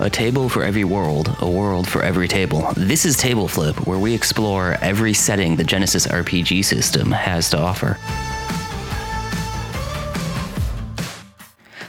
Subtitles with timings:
[0.00, 2.68] A table for every world, a world for every table.
[2.76, 7.58] This is Table Flip, where we explore every setting the Genesys RPG system has to
[7.58, 7.96] offer.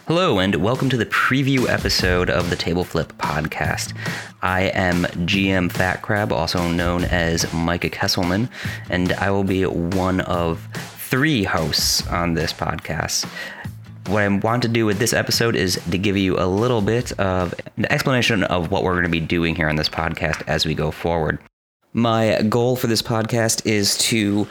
[0.08, 3.98] Hello, and welcome to the preview episode of the Table Flip podcast.
[4.44, 8.50] I am GM Fat Crab, also known as Micah Kesselman,
[8.92, 10.68] and I will be one of
[11.10, 13.28] three hosts on this podcast
[14.08, 17.12] what I want to do with this episode is to give you a little bit
[17.20, 20.66] of an explanation of what we're going to be doing here on this podcast as
[20.66, 21.40] we go forward.
[21.94, 24.48] My goal for this podcast is to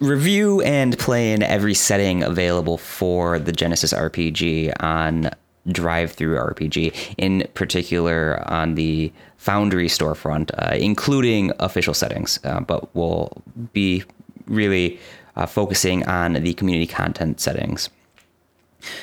[0.00, 5.30] review and play in every setting available for the Genesys RPG on
[5.68, 13.30] DriveThruRPG, in particular on the Foundry storefront, uh, including official settings, uh, but we'll
[13.72, 14.02] be
[14.46, 14.98] really
[15.36, 17.88] uh, focusing on the community content settings.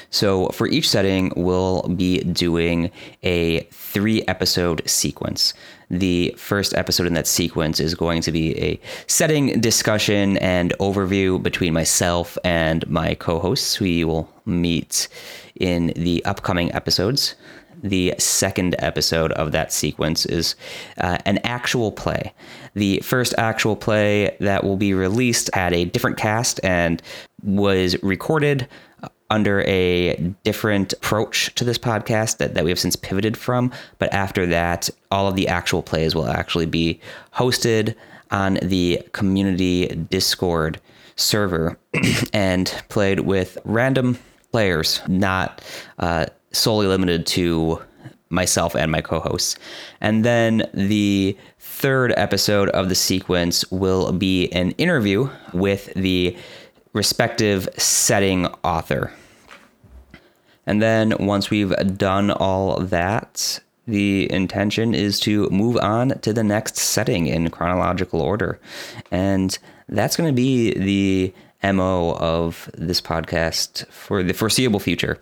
[0.10, 2.92] So for each setting, we'll be doing
[3.24, 5.54] a three episode sequence.
[5.90, 11.42] The first episode in that sequence is going to be a setting discussion and overview
[11.44, 15.08] between myself and my co hosts, who you will meet
[15.60, 17.36] in the upcoming episodes.
[17.84, 20.56] The second episode of that sequence is
[20.98, 22.32] uh, an actual play.
[22.74, 27.02] The first actual play that will be released had a different cast and
[27.44, 28.68] was recorded
[29.32, 33.72] under a different approach to this podcast that, that we have since pivoted from.
[33.98, 37.00] But after that, all of the actual plays will actually be
[37.34, 37.96] hosted
[38.30, 40.80] on the community Discord
[41.16, 41.80] server
[42.34, 44.20] and played with random
[44.52, 45.64] players, not
[46.00, 47.82] uh, solely limited to
[48.30, 49.58] myself and my co hosts.
[50.02, 56.36] And then the third episode of the sequence will be an interview with the
[56.94, 59.14] respective setting author.
[60.72, 66.46] And then once we've done all that, the intention is to move on to the
[66.46, 68.58] next setting in chronological order.
[69.12, 69.60] And
[69.90, 71.34] that's going to be the
[71.74, 75.20] MO of this podcast for the foreseeable future,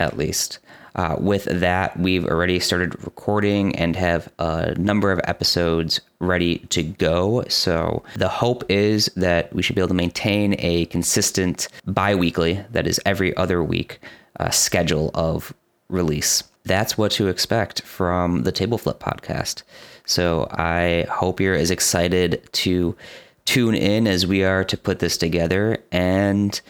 [0.00, 0.58] at least.
[0.96, 6.82] Uh, with that, we've already started recording and have a number of episodes ready to
[6.82, 7.44] go.
[7.48, 12.64] So the hope is that we should be able to maintain a consistent bi weekly,
[12.72, 14.00] that is every other week,
[14.38, 15.52] uh, schedule of
[15.88, 16.44] release.
[16.64, 19.62] That's what to expect from the Table Flip podcast.
[20.04, 22.96] So I hope you're as excited to
[23.44, 26.60] tune in as we are to put this together, and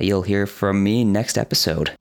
[0.00, 1.96] you'll hear from me next episode.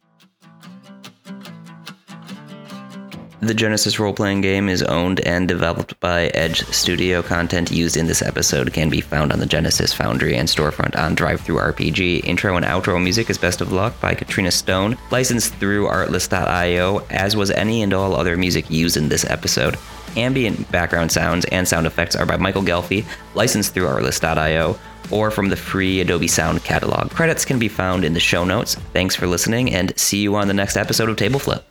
[3.41, 7.22] The Genesys role playing game is owned and developed by Edge Studio.
[7.22, 11.16] Content used in this episode can be found on the Genesys Foundry and storefront on
[11.16, 12.25] DriveThruRPG.
[12.25, 17.38] Intro and outro music is Best of Luck by Katrina Stone, licensed through Artlist.io, as
[17.38, 19.77] was any and all other music used in this episode.
[20.17, 24.77] Ambient background sounds and sound effects are by Michael Gelfi, licensed through Artlist.io,
[25.11, 27.09] or from the free Adobe Sound catalog.
[27.11, 28.75] Credits can be found in the show notes.
[28.91, 31.69] Thanks for listening, and see you on the next episode of Table Flip.